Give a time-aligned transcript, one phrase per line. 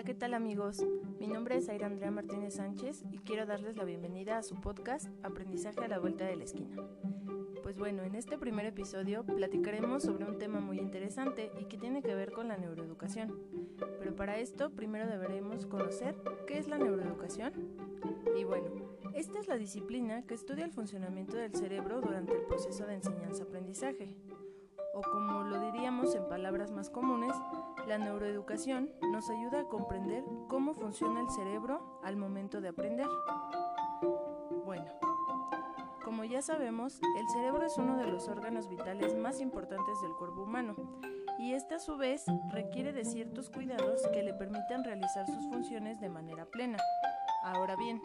[0.00, 0.82] Hola, ¿qué tal amigos?
[1.18, 5.10] Mi nombre es Aira Andrea Martínez Sánchez y quiero darles la bienvenida a su podcast
[5.22, 6.74] Aprendizaje a la Vuelta de la Esquina.
[7.62, 12.00] Pues bueno, en este primer episodio platicaremos sobre un tema muy interesante y que tiene
[12.00, 13.38] que ver con la neuroeducación.
[13.98, 17.52] Pero para esto primero deberemos conocer qué es la neuroeducación.
[18.38, 18.70] Y bueno,
[19.12, 24.14] esta es la disciplina que estudia el funcionamiento del cerebro durante el proceso de enseñanza-aprendizaje.
[24.94, 27.34] O como lo diríamos en palabras más comunes,
[27.86, 33.06] la neuroeducación nos ayuda a comprender cómo funciona el cerebro al momento de aprender.
[34.64, 34.92] Bueno,
[36.04, 40.42] como ya sabemos, el cerebro es uno de los órganos vitales más importantes del cuerpo
[40.42, 40.74] humano
[41.38, 46.00] y este a su vez requiere de ciertos cuidados que le permitan realizar sus funciones
[46.00, 46.78] de manera plena.
[47.42, 48.02] Ahora bien,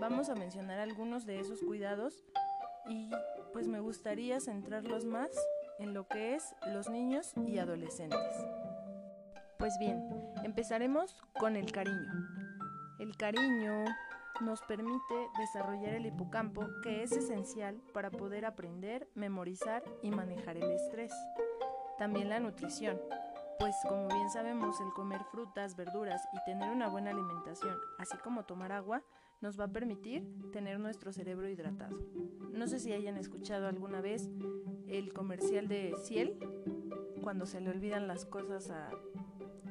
[0.00, 2.24] vamos a mencionar algunos de esos cuidados
[2.88, 3.10] y
[3.52, 5.30] pues me gustaría centrarlos más
[5.78, 8.18] en lo que es los niños y adolescentes.
[9.58, 10.08] Pues bien,
[10.44, 12.12] empezaremos con el cariño.
[13.00, 13.84] El cariño
[14.40, 20.70] nos permite desarrollar el hipocampo que es esencial para poder aprender, memorizar y manejar el
[20.70, 21.12] estrés.
[21.98, 23.00] También la nutrición,
[23.58, 28.44] pues como bien sabemos el comer frutas, verduras y tener una buena alimentación, así como
[28.44, 29.02] tomar agua,
[29.40, 31.98] nos va a permitir tener nuestro cerebro hidratado.
[32.52, 34.30] No sé si hayan escuchado alguna vez
[34.86, 36.38] el comercial de Ciel,
[37.22, 38.88] cuando se le olvidan las cosas a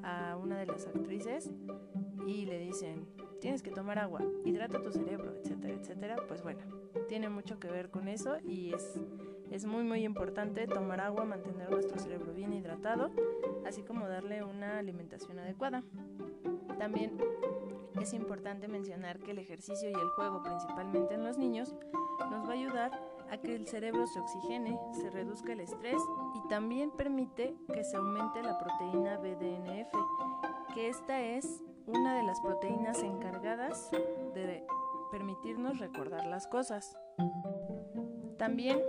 [0.08, 1.52] a una de las actrices
[2.26, 3.06] y le dicen,
[3.42, 6.62] tienes que tomar agua, hidrata tu cerebro, etcétera, etcétera, pues bueno,
[7.10, 9.00] tiene mucho que ver con eso y es,
[9.52, 13.12] es muy muy importante tomar agua, mantener nuestro cerebro bien hidratado,
[13.66, 15.84] así como darle una alimentación adecuada.
[16.80, 17.18] También
[18.02, 21.76] es importante mencionar que el ejercicio y el juego, principalmente en los niños,
[22.32, 26.02] nos va a ayudar a que el cerebro se oxigene, se reduzca el estrés
[26.36, 29.94] y también permite que se aumente la proteína BDNF,
[30.74, 33.90] que esta es una de las proteínas encargadas
[34.34, 34.66] de
[35.12, 36.98] permitirnos recordar las cosas.
[38.38, 38.80] También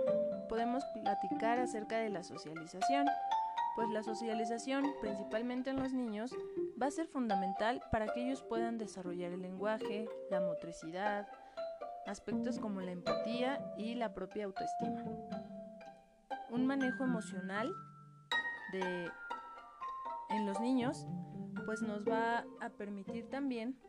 [0.47, 3.07] podemos platicar acerca de la socialización,
[3.75, 6.35] pues la socialización, principalmente en los niños,
[6.81, 11.27] va a ser fundamental para que ellos puedan desarrollar el lenguaje, la motricidad,
[12.07, 15.03] aspectos como la empatía y la propia autoestima.
[16.49, 17.71] Un manejo emocional
[18.71, 19.11] de
[20.29, 21.07] en los niños
[21.65, 23.79] pues nos va a permitir también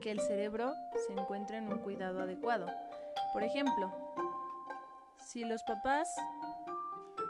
[0.00, 0.72] que el cerebro
[1.06, 2.66] se encuentre en un cuidado adecuado.
[3.32, 3.92] Por ejemplo,
[5.16, 6.08] si los papás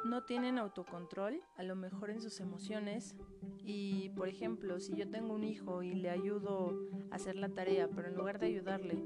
[0.05, 3.17] no tienen autocontrol, a lo mejor en sus emociones,
[3.65, 6.79] y por ejemplo, si yo tengo un hijo y le ayudo
[7.11, 8.99] a hacer la tarea, pero en lugar de ayudarle,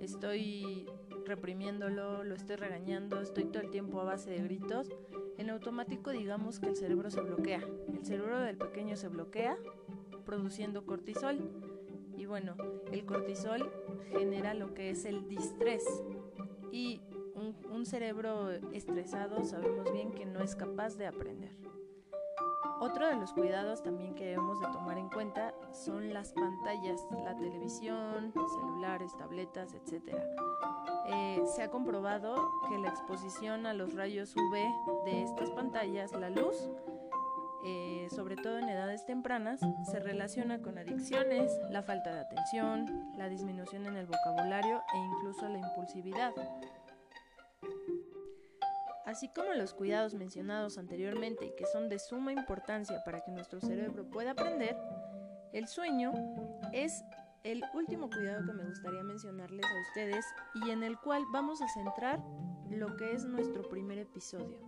[0.00, 0.86] estoy
[1.24, 4.90] reprimiéndolo, lo estoy regañando, estoy todo el tiempo a base de gritos,
[5.38, 7.60] en automático digamos que el cerebro se bloquea.
[7.92, 9.56] El cerebro del pequeño se bloquea
[10.24, 11.50] produciendo cortisol.
[12.16, 12.56] Y bueno,
[12.90, 13.70] el cortisol
[14.10, 15.84] genera lo que es el distrés.
[16.72, 17.00] Y
[17.76, 21.52] un, cerebro estresado sabemos bien que no es capaz de aprender.
[22.80, 27.36] Otro de los cuidados también que debemos de tomar en cuenta son las pantallas, la
[27.36, 30.16] televisión, celulares, tabletas, etc.
[31.08, 36.30] Eh, se ha comprobado que la exposición a los rayos UV de estas pantallas, la
[36.30, 36.56] luz,
[37.64, 39.60] eh, sobre todo en edades tempranas,
[39.90, 45.48] se relaciona con adicciones, la falta de atención, la disminución en el vocabulario e incluso
[45.48, 46.32] la impulsividad.
[49.06, 53.60] Así como los cuidados mencionados anteriormente y que son de suma importancia para que nuestro
[53.60, 54.76] cerebro pueda aprender,
[55.52, 56.12] el sueño
[56.72, 57.04] es
[57.44, 61.68] el último cuidado que me gustaría mencionarles a ustedes y en el cual vamos a
[61.68, 62.20] centrar
[62.68, 64.58] lo que es nuestro primer episodio.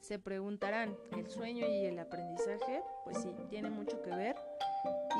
[0.00, 2.82] Se preguntarán, ¿el sueño y el aprendizaje?
[3.04, 4.36] Pues sí, tiene mucho que ver.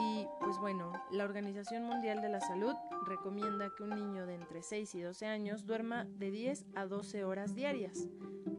[0.01, 2.75] Y pues bueno, la Organización Mundial de la Salud
[3.07, 7.25] recomienda que un niño de entre 6 y 12 años duerma de 10 a 12
[7.25, 8.09] horas diarias.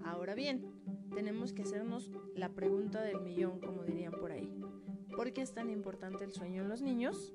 [0.06, 0.72] Ahora bien,
[1.16, 4.54] tenemos que hacernos la pregunta del millón, como dirían por ahí.
[5.16, 7.34] ¿Por qué es tan importante el sueño en los niños?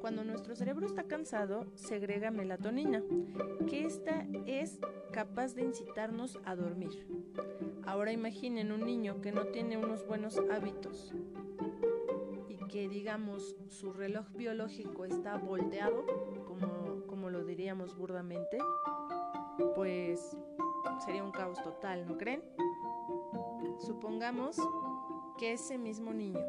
[0.00, 3.00] Cuando nuestro cerebro está cansado, segrega melatonina,
[3.68, 4.80] que esta es
[5.12, 7.06] capaz de incitarnos a dormir.
[7.86, 11.14] Ahora imaginen un niño que no tiene unos buenos hábitos
[12.74, 16.04] que digamos su reloj biológico está volteado,
[16.44, 18.58] como, como lo diríamos burdamente,
[19.76, 20.36] pues
[21.04, 22.42] sería un caos total, ¿no creen?
[23.78, 24.56] Supongamos
[25.38, 26.40] que ese mismo niño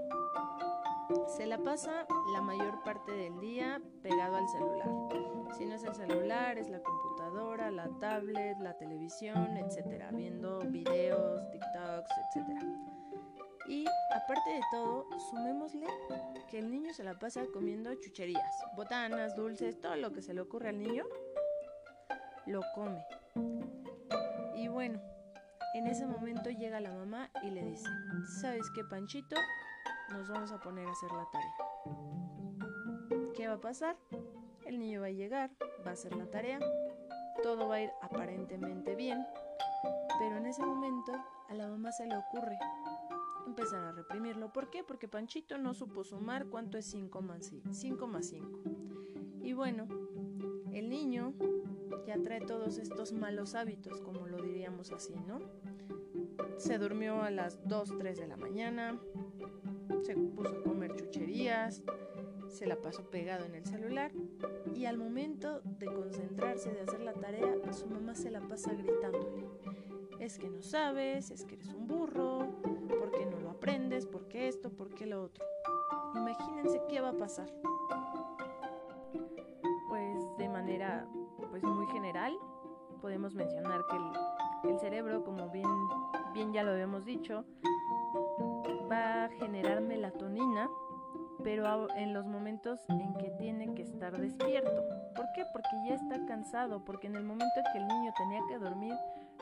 [1.27, 4.89] se la pasa la mayor parte del día pegado al celular.
[5.56, 11.51] Si no es el celular, es la computadora, la tablet, la televisión, etcétera, viendo videos,
[11.51, 13.05] TikToks, etcétera.
[13.67, 15.88] Y aparte de todo, sumémosle
[16.50, 20.41] que el niño se la pasa comiendo chucherías, botanas, dulces, todo lo que se le
[20.41, 21.06] ocurre al niño,
[22.45, 23.03] lo come.
[24.56, 25.01] Y bueno,
[25.73, 27.89] en ese momento llega la mamá y le dice,
[28.39, 29.35] ¿sabes qué, Panchito?
[30.11, 31.56] Nos vamos a poner a hacer la tarea.
[33.35, 33.97] ¿Qué va a pasar?
[34.65, 35.51] El niño va a llegar,
[35.85, 36.59] va a hacer la tarea,
[37.41, 39.25] todo va a ir aparentemente bien,
[40.19, 41.11] pero en ese momento
[41.50, 42.57] a la mamá se le ocurre
[43.45, 44.51] empezar a reprimirlo.
[44.51, 44.83] ¿Por qué?
[44.83, 48.07] Porque Panchito no supo sumar cuánto es 5 más 5.
[48.07, 48.59] más 5.
[49.44, 49.88] Y bueno,
[50.71, 51.33] el niño
[52.06, 55.39] ya trae todos estos malos hábitos, como lo diríamos así, ¿no?
[56.57, 59.00] Se durmió a las 2, 3 de la mañana,
[60.03, 61.83] se puso a comer chucherías,
[62.47, 64.12] se la pasó pegado en el celular
[64.74, 69.45] y al momento de concentrarse, de hacer la tarea, su mamá se la pasa gritándole.
[70.19, 72.47] Es que no sabes, es que eres un burro,
[73.65, 74.06] aprendes?
[74.06, 74.69] ¿Por qué esto?
[74.69, 75.44] ¿Por qué lo otro?
[76.13, 77.50] Imagínense qué va a pasar.
[79.89, 81.07] Pues de manera
[81.50, 82.38] pues muy general
[83.01, 85.67] podemos mencionar que el, cerebro, como bien,
[86.33, 87.44] bien ya lo habíamos dicho,
[88.91, 90.69] va a generar melatonina,
[91.44, 94.83] pero en los momentos en que tiene que estar despierto.
[95.15, 95.44] ¿Por qué?
[95.51, 98.94] Porque ya está cansado, porque en el momento en que el niño tenía que dormir,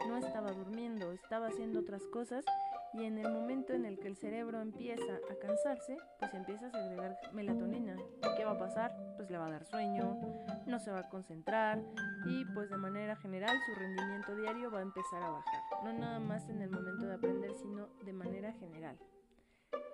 [0.07, 2.45] no estaba durmiendo, estaba haciendo otras cosas
[2.93, 6.71] y en el momento en el que el cerebro empieza a cansarse, pues empieza a
[6.71, 7.95] segregar melatonina.
[8.37, 8.95] ¿Qué va a pasar?
[9.17, 10.19] Pues le va a dar sueño,
[10.67, 11.81] no se va a concentrar
[12.25, 15.61] y pues de manera general su rendimiento diario va a empezar a bajar.
[15.83, 18.97] No nada más en el momento de aprender, sino de manera general.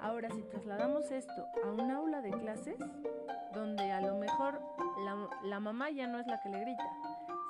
[0.02, 2.78] Ahora, si trasladamos esto a un aula de clases,
[3.54, 4.62] donde a lo mejor
[5.04, 6.90] la, la mamá ya no es la que le grita,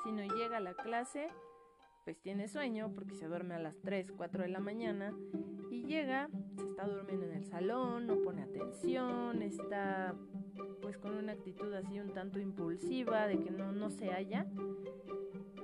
[0.03, 1.29] sino llega a la clase
[2.03, 5.13] pues tiene sueño porque se duerme a las 3, 4 de la mañana
[5.69, 10.15] y llega, se está durmiendo en el salón, no pone atención, está
[10.81, 14.47] pues con una actitud así un tanto impulsiva de que no, no se halla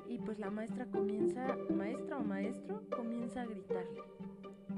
[0.07, 4.01] y pues la maestra comienza, maestra o maestro, comienza a gritarle.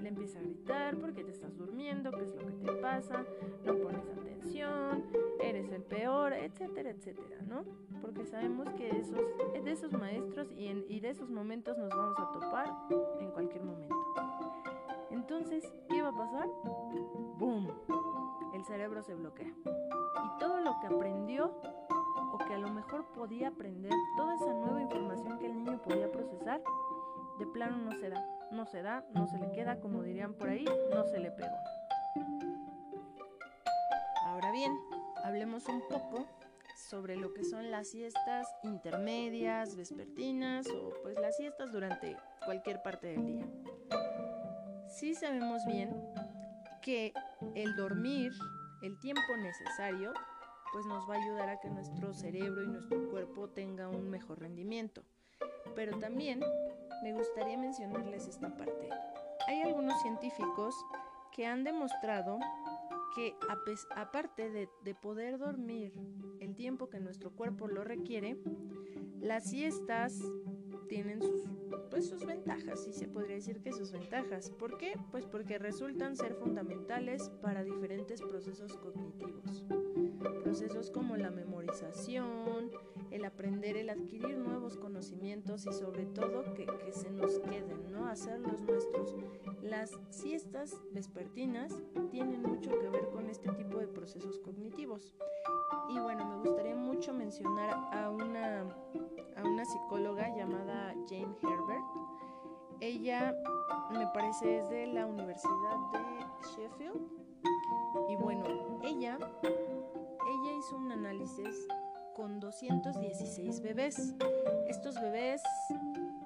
[0.01, 3.25] Le empieza a gritar porque te estás durmiendo, qué es lo que te pasa,
[3.65, 5.03] no pones atención,
[5.41, 7.63] eres el peor, etcétera, etcétera, ¿no?
[8.01, 9.19] Porque sabemos que esos,
[10.37, 12.67] maestros y, y de esos momentos nos vamos a topar
[13.19, 13.95] en cualquier momento.
[15.09, 16.47] Entonces, ¿qué va a pasar?
[17.37, 17.67] ¡Boom!
[18.53, 19.47] El cerebro se bloquea.
[19.47, 21.51] Y todo lo que aprendió
[22.33, 26.11] o que a lo mejor podía aprender, toda esa nueva información que el niño podía
[26.11, 26.61] procesar,
[27.39, 30.49] de plano no se da, no se da, no se le queda, como dirían por
[30.49, 31.55] ahí, no se le pegó.
[34.25, 34.77] Ahora bien,
[35.23, 36.25] hablemos un poco
[36.77, 42.15] sobre lo que son las siestas intermedias, vespertinas o pues las siestas durante
[42.45, 43.47] cualquier parte del día.
[44.87, 45.89] Sí sabemos bien
[46.81, 47.13] que
[47.55, 48.31] el dormir
[48.81, 50.13] el tiempo necesario
[50.71, 54.39] pues nos va a ayudar a que nuestro cerebro y nuestro cuerpo tenga un mejor
[54.39, 55.03] rendimiento.
[55.75, 56.41] Pero también
[57.03, 58.89] me gustaría mencionarles esta parte.
[59.47, 60.75] Hay algunos científicos
[61.31, 62.39] que han demostrado
[63.15, 63.35] que
[63.95, 65.93] aparte de, poder dormir
[66.39, 68.37] el tiempo que nuestro cuerpo lo requiere,
[69.19, 70.21] las siestas
[70.87, 71.43] tienen sus,
[71.89, 74.49] pues, sus ventajas, sí se podría decir que sus ventajas.
[74.51, 74.93] ¿Por qué?
[75.11, 79.65] Pues porque resultan ser fundamentales para diferentes procesos cognitivos.
[80.43, 82.71] Procesos como la memorización,
[83.11, 88.07] el aprender, el adquirir nuevos conocimientos y sobre todo que, que se nos queden, ¿no?
[88.07, 89.15] Hacerlos nuestros.
[89.61, 91.73] Las siestas vespertinas
[92.11, 95.13] tienen mucho que ver con este tipo de procesos cognitivos.
[95.89, 98.61] Y bueno, me gustaría mucho mencionar a una,
[99.35, 101.85] a una psicóloga llamada Jane Herbert.
[102.79, 103.35] Ella
[103.91, 107.01] me parece es de la Universidad de Sheffield.
[108.09, 108.45] Y bueno,
[108.83, 111.67] ella, ella hizo un análisis
[112.17, 114.15] con 216 bebés.
[114.67, 115.41] Estos bebés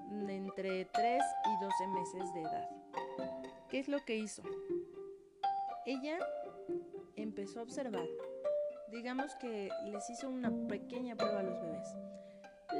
[0.09, 2.69] de entre 3 y 12 meses de edad.
[3.69, 4.41] ¿Qué es lo que hizo?
[5.85, 6.17] Ella
[7.17, 8.07] empezó a observar,
[8.89, 11.97] digamos que les hizo una pequeña prueba a los bebés.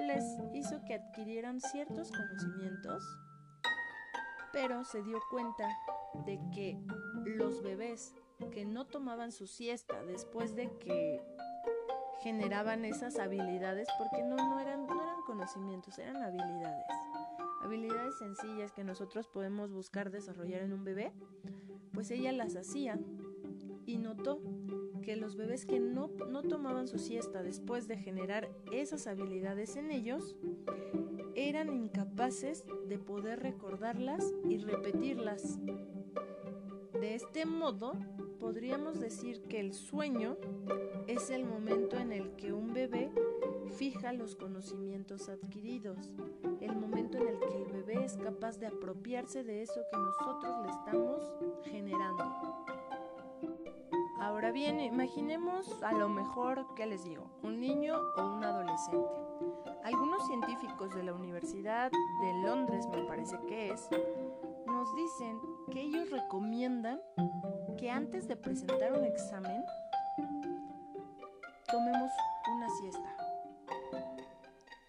[0.08, 3.04] Les hizo que adquirieran ciertos conocimientos,
[4.54, 5.68] pero se dio cuenta
[6.26, 6.80] de que
[7.26, 8.16] los bebés
[8.54, 11.22] que no tomaban su siesta después de que
[12.22, 16.86] generaban esas habilidades porque no, no, eran, no eran conocimientos, eran habilidades.
[17.64, 21.12] Habilidades sencillas que nosotros podemos buscar desarrollar en un bebé,
[21.94, 23.00] pues ella las hacía
[23.86, 24.42] y notó
[25.02, 29.92] que los bebés que no, no tomaban su siesta después de generar esas habilidades en
[29.92, 30.36] ellos,
[31.36, 35.60] eran incapaces de poder recordarlas y repetirlas.
[37.02, 37.94] De este modo,
[38.40, 40.38] podríamos decir que el sueño
[41.08, 43.10] es el momento en el que un bebé
[43.76, 45.98] fija los conocimientos adquiridos,
[46.60, 50.56] el momento en el que el bebé es capaz de apropiarse de eso que nosotros
[50.64, 52.24] le estamos generando.
[54.20, 57.32] Ahora bien, imaginemos a lo mejor, ¿qué les digo?
[57.42, 59.10] Un niño o un adolescente.
[59.84, 63.90] Algunos científicos de la Universidad de Londres, me parece que es,
[64.68, 65.40] nos dicen
[65.72, 67.02] que ellos recomiendan
[67.78, 69.64] que antes de presentar un examen
[71.72, 72.12] tomemos
[72.54, 73.16] una siesta.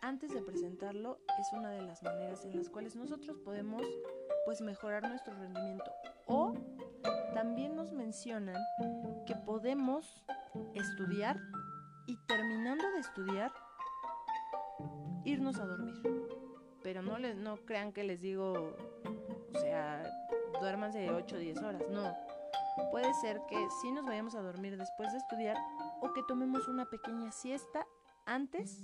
[0.01, 3.83] Antes de presentarlo es una de las maneras en las cuales nosotros podemos
[4.45, 5.91] pues mejorar nuestro rendimiento
[6.27, 6.55] o
[7.33, 8.61] también nos mencionan
[9.25, 10.25] que podemos
[10.75, 11.39] estudiar
[12.07, 13.53] y terminando de estudiar
[15.25, 15.95] irnos a dormir.
[16.83, 18.77] Pero no les no crean que les digo,
[19.55, 20.03] o sea,
[20.63, 22.17] duérmanse 8 o 10 horas, no.
[22.91, 25.57] Puede ser que sí nos vayamos a dormir después de estudiar
[26.01, 27.87] o que tomemos una pequeña siesta
[28.25, 28.83] antes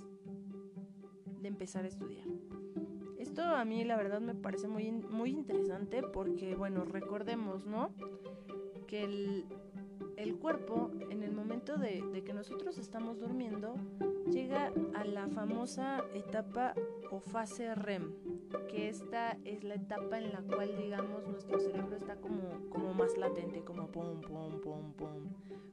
[1.41, 2.25] de empezar a estudiar.
[3.17, 7.89] Esto a mí la verdad me parece muy, muy interesante porque, bueno, recordemos, ¿no?
[8.87, 9.45] Que el,
[10.17, 13.75] el cuerpo, en el momento de, de, que nosotros estamos durmiendo,
[14.31, 16.73] llega a la famosa etapa
[17.11, 18.13] o fase REM,
[18.67, 23.17] que esta es la etapa en la cual, digamos, nuestro cerebro está como, como más
[23.17, 25.29] latente, como pum, pum, pum, pum,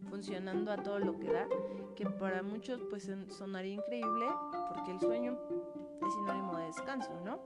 [0.09, 1.47] funcionando a todo lo que da,
[1.95, 4.27] que para muchos pues sonaría increíble,
[4.69, 5.39] porque el sueño
[6.07, 7.41] es sinónimo de descanso, ¿no?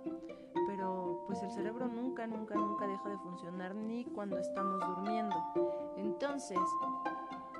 [0.66, 5.36] Pero pues el cerebro nunca, nunca, nunca deja de funcionar ni cuando estamos durmiendo.
[5.96, 6.58] Entonces,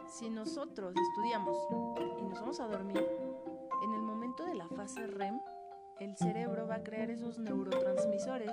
[0.06, 1.56] si nosotros estudiamos
[2.18, 3.06] y nos vamos a dormir,
[3.82, 5.40] en el momento de la fase REM,
[6.00, 8.50] el cerebro va a crear esos neurotransmisores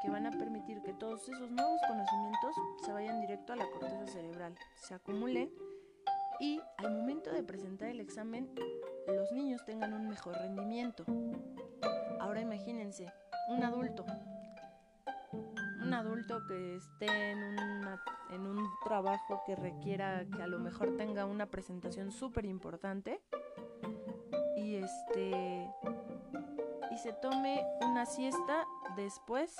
[0.00, 4.06] que van a permitir que todos esos nuevos conocimientos se vayan directo a la corteza
[4.06, 5.50] cerebral, se acumulen
[6.38, 8.54] y al momento de presentar el examen
[9.08, 11.04] los niños tengan un mejor rendimiento.
[12.20, 13.12] Ahora imagínense,
[13.48, 14.04] un adulto,
[15.82, 17.58] un adulto que esté en,
[18.30, 23.20] en un trabajo que requiera que a lo mejor tenga una presentación súper importante
[24.56, 25.70] y este
[26.96, 29.54] y se tome una siesta después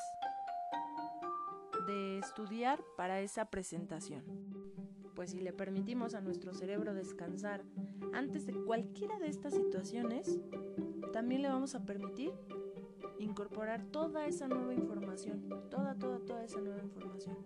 [1.86, 4.24] de estudiar para esa presentación.
[5.14, 7.62] Pues si le permitimos a nuestro cerebro descansar
[8.14, 10.40] antes de cualquiera de estas situaciones,
[11.12, 12.32] también le vamos a permitir
[13.18, 17.36] incorporar toda esa nueva información, toda, toda, toda esa nueva información.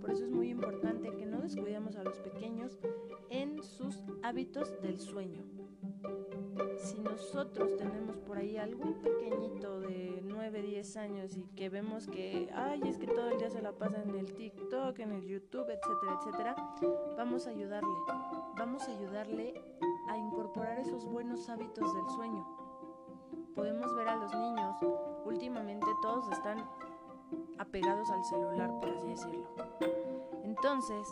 [0.00, 2.78] Por eso es muy importante que no descuidemos a los pequeños
[3.28, 5.61] en sus hábitos del sueño.
[6.78, 12.50] Si nosotros tenemos por ahí algún pequeñito de 9, 10 años y que vemos que,
[12.54, 15.68] ay, es que todo el día se la pasa en el TikTok, en el YouTube,
[15.68, 16.56] etcétera, etcétera,
[17.16, 17.88] vamos a ayudarle.
[18.58, 19.54] Vamos a ayudarle
[20.08, 22.46] a incorporar esos buenos hábitos del sueño.
[23.54, 24.76] Podemos ver a los niños,
[25.24, 26.58] últimamente todos están
[27.58, 29.48] apegados al celular, por así decirlo.
[30.44, 31.06] Entonces,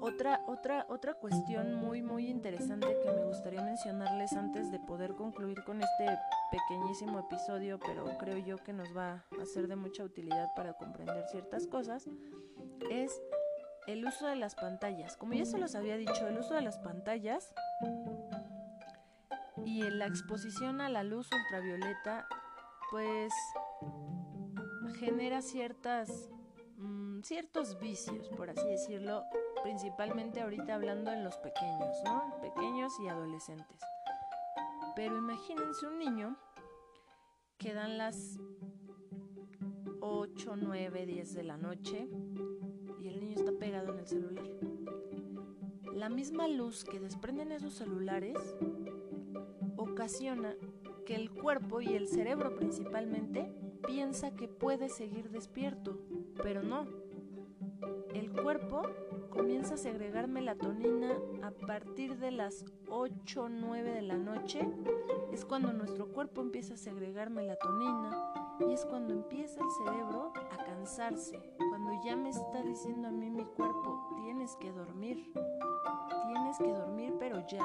[0.00, 5.62] otra, otra, otra cuestión muy, muy interesante que me gustaría mencionarles antes de poder concluir
[5.64, 6.06] con este
[6.50, 11.24] pequeñísimo episodio, pero creo yo que nos va a ser de mucha utilidad para comprender
[11.28, 12.06] ciertas cosas,
[12.90, 13.20] es
[13.86, 15.16] el uso de las pantallas.
[15.16, 17.52] Como ya se los había dicho, el uso de las pantallas
[19.64, 22.26] y la exposición a la luz ultravioleta,
[22.90, 23.32] pues
[24.98, 26.30] genera ciertas
[26.76, 29.24] mm, ciertos vicios, por así decirlo,
[29.66, 32.40] principalmente ahorita hablando en los pequeños, ¿no?
[32.40, 33.80] Pequeños y adolescentes.
[34.94, 36.36] Pero imagínense un niño
[37.58, 38.38] que dan las
[39.98, 42.08] 8, 9, 10 de la noche
[43.00, 44.46] y el niño está pegado en el celular.
[45.92, 48.38] La misma luz que desprenden esos celulares
[49.76, 50.54] ocasiona
[51.04, 53.52] que el cuerpo y el cerebro principalmente
[53.84, 55.98] piensa que puede seguir despierto,
[56.40, 57.05] pero no.
[58.14, 58.82] El cuerpo
[59.30, 64.66] comienza a segregar melatonina a partir de las 8 o 9 de la noche.
[65.32, 70.64] Es cuando nuestro cuerpo empieza a segregar melatonina y es cuando empieza el cerebro a
[70.64, 71.38] cansarse.
[71.68, 75.32] Cuando ya me está diciendo a mí mi cuerpo, tienes que dormir.
[76.26, 77.64] Tienes que dormir, pero ya.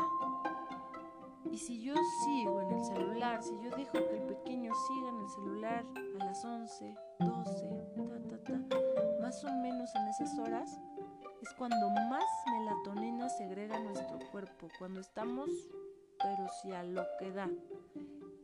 [1.49, 5.17] Y si yo sigo en el celular, si yo dejo que el pequeño siga en
[5.19, 5.85] el celular
[6.19, 7.69] a las 11, 12,
[8.29, 8.80] ta, ta, ta,
[9.43, 10.79] o menos en esas horas,
[11.41, 15.49] es cuando más melatonina segrega nuestro cuerpo, cuando estamos,
[16.19, 17.49] pero si a lo que da.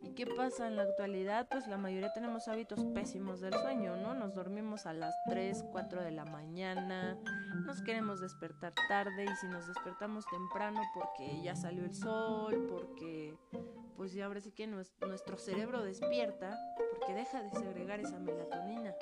[0.01, 1.47] Y qué pasa en la actualidad?
[1.49, 4.13] Pues la mayoría tenemos hábitos pésimos del sueño, ¿no?
[4.13, 7.17] Nos dormimos a las 3, 4 de la mañana,
[7.65, 13.35] nos queremos despertar tarde y si nos despertamos temprano porque ya salió el sol, porque
[13.97, 16.57] pues ya ahora sí que nuestro cerebro despierta,
[16.91, 18.93] porque deja de segregar esa melatonina.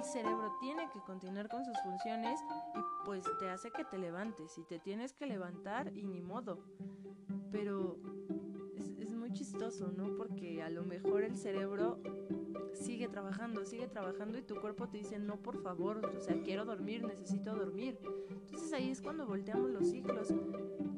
[0.00, 2.40] El cerebro tiene que continuar con sus funciones
[2.74, 6.58] y pues te hace que te levantes y te tienes que levantar y ni modo.
[7.52, 7.98] Pero
[9.32, 10.16] chistoso, ¿no?
[10.16, 11.98] Porque a lo mejor el cerebro
[12.72, 16.64] sigue trabajando, sigue trabajando y tu cuerpo te dice, no, por favor, o sea, quiero
[16.64, 17.98] dormir, necesito dormir.
[18.30, 20.32] Entonces ahí es cuando volteamos los ciclos.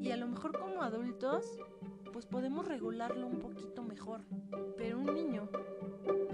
[0.01, 1.59] Y a lo mejor como adultos,
[2.13, 4.23] pues podemos regularlo un poquito mejor.
[4.77, 5.49] Pero un niño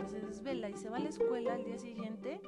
[0.09, 2.41] se desvela y se va a la escuela al día siguiente,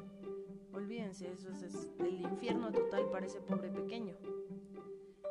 [0.72, 4.16] olvídense, eso es el infierno total para ese pobre pequeño.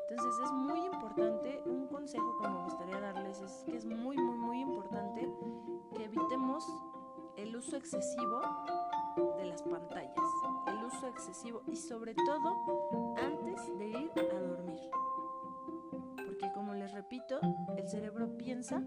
[0.10, 4.38] Entonces es muy importante, un consejo que me gustaría darles es que es muy, muy,
[4.38, 5.28] muy importante
[5.96, 6.66] que evitemos
[7.36, 8.42] el uso excesivo
[9.38, 10.14] de las pantallas,
[10.68, 14.80] el uso excesivo y sobre todo antes de ir a dormir.
[16.16, 17.40] Porque como les repito,
[17.76, 18.84] el cerebro piensa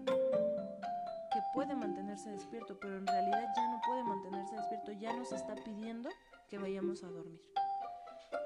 [1.53, 6.09] puede mantenerse despierto, pero en realidad ya no puede mantenerse despierto, ya nos está pidiendo
[6.49, 7.41] que vayamos a dormir.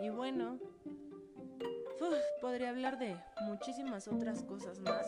[0.01, 0.59] Y bueno,
[2.41, 5.07] podría hablar de muchísimas otras cosas más,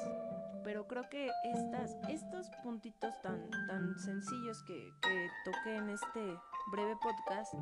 [0.63, 6.38] pero creo que estas, estos puntitos tan, tan sencillos que, que toqué en este
[6.72, 7.53] breve podcast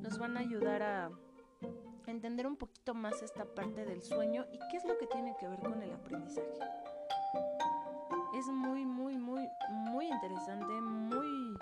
[0.00, 1.10] nos van a ayudar a
[2.06, 5.48] entender un poquito más esta parte del sueño y qué es lo que tiene que
[5.48, 6.58] ver con el aprendizaje.
[8.34, 9.18] Es muy, muy
[10.12, 11.56] interesante, muy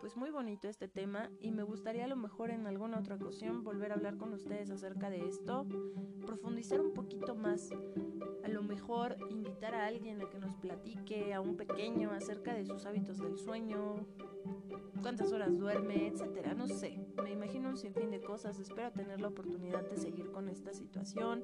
[0.00, 3.62] pues muy bonito este tema y me gustaría a lo mejor en alguna otra ocasión
[3.62, 5.64] volver a hablar con ustedes acerca de esto,
[6.26, 7.70] profundizar un poquito más,
[8.42, 12.64] a lo mejor invitar a alguien a que nos platique, a un pequeño acerca de
[12.64, 14.04] sus hábitos del sueño,
[15.02, 16.98] cuántas horas duerme, etcétera, no sé.
[17.22, 18.58] Me imagino un sinfín de cosas.
[18.58, 21.42] Espero tener la oportunidad de seguir con esta situación,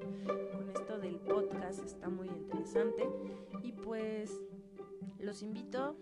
[0.51, 3.07] con esto del podcast, está muy interesante.
[3.63, 4.39] Y pues
[5.19, 5.95] los invito,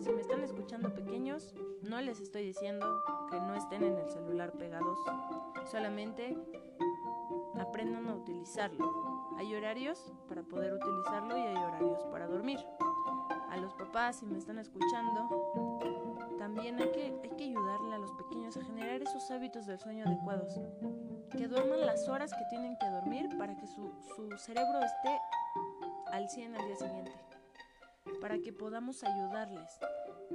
[0.00, 2.86] si me están escuchando pequeños, no les estoy diciendo
[3.30, 4.98] que no estén en el celular pegados,
[5.70, 6.36] solamente
[7.60, 9.34] aprendan a utilizarlo.
[9.36, 12.58] Hay horarios para poder utilizarlo y hay horarios para dormir.
[13.50, 15.78] A los papás, si me están escuchando,
[16.38, 20.04] también hay que, hay que ayudarle a los pequeños a generar esos hábitos del sueño
[20.06, 20.58] adecuados.
[21.30, 25.18] Que duerman las horas que tienen que dormir para que su, su cerebro esté
[26.12, 27.27] al 100 al día siguiente.
[28.20, 29.78] Para que podamos ayudarles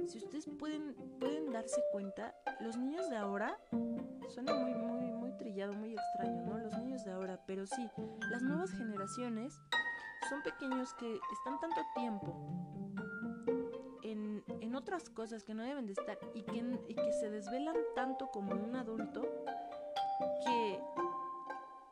[0.06, 3.58] si ustedes pueden, pueden darse cuenta, los niños de ahora,
[4.28, 6.58] suena muy, muy, muy trillado, muy extraño, ¿no?
[6.58, 7.88] Los niños de ahora, pero sí,
[8.30, 9.54] las nuevas generaciones
[10.28, 12.34] son pequeños que están tanto tiempo
[14.02, 17.76] en, en otras cosas que no deben de estar y que, y que se desvelan
[17.94, 19.22] tanto como un adulto
[20.44, 20.80] que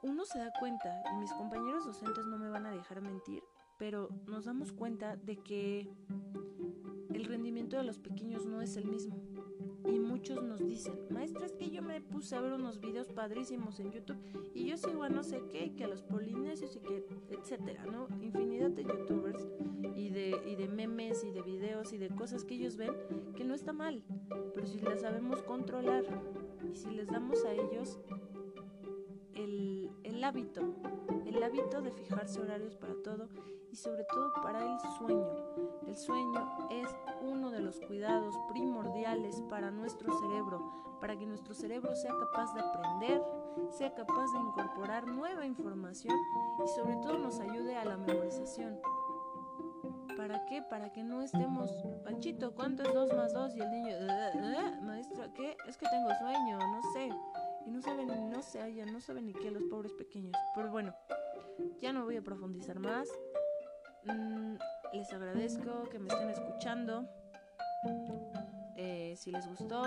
[0.03, 3.43] uno se da cuenta, y mis compañeros docentes no me van a dejar mentir,
[3.83, 5.89] pero nos damos cuenta de que
[7.13, 9.21] el rendimiento de los pequeños no es el mismo.
[9.89, 13.81] Y muchos nos dicen, maestra, es que yo me puse a ver unos videos padrísimos
[13.81, 14.19] en YouTube
[14.55, 18.07] y yo sigo a no sé qué, que a los polinesios y que, etcétera, ¿no?
[18.23, 19.49] Infinidad de youtubers
[19.97, 22.93] y de, y de memes y de videos y de cosas que ellos ven
[23.35, 24.05] que no está mal,
[24.55, 26.05] pero si las sabemos controlar
[26.73, 27.99] y si les damos a ellos
[30.23, 30.61] el, hábito,
[31.27, 33.29] el hábito de fijarse horarios para todo
[33.73, 35.27] y sobre todo para el sueño.
[35.85, 36.89] El sueño es
[37.23, 42.61] uno de los cuidados primordiales para nuestro cerebro, para que nuestro cerebro sea capaz de
[42.61, 43.21] aprender,
[43.71, 46.17] sea capaz de incorporar nueva información
[46.65, 48.79] y sobre todo nos ayude a la memorización.
[50.17, 50.63] ¿Para qué?
[50.63, 51.73] Para que no estemos,
[52.05, 53.57] Panchito, ¿cuánto es 2 más 2?
[53.57, 53.97] Y el niño,
[54.83, 55.57] maestra, ¿qué?
[55.67, 57.11] Es que tengo sueño, no sé.
[57.67, 60.37] Y no saben, no se hallan, no saben ni qué los pobres pequeños.
[60.55, 60.95] Pero bueno,
[61.81, 63.09] ya no voy a profundizar más.
[64.05, 64.57] Mm,
[64.93, 67.09] les agradezco que me estén escuchando.
[68.77, 69.83] Eh, si les gustó,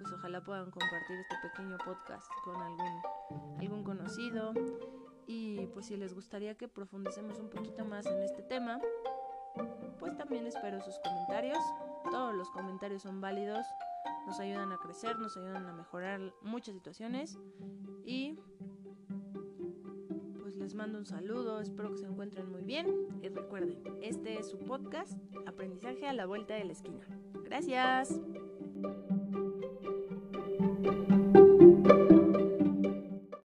[0.00, 4.52] pues ojalá puedan compartir este pequeño podcast con algún, algún conocido.
[5.26, 8.80] Y pues si les gustaría que profundicemos un poquito más en este tema,
[9.98, 11.58] pues también espero sus comentarios.
[12.10, 13.66] Todos los comentarios son válidos,
[14.28, 17.38] nos ayudan a crecer, nos ayudan a mejorar muchas situaciones.
[18.04, 18.38] Y
[20.58, 24.58] les mando un saludo, espero que se encuentren muy bien y recuerden, este es su
[24.58, 27.06] podcast, Aprendizaje a la vuelta de la esquina.
[27.42, 28.20] Gracias.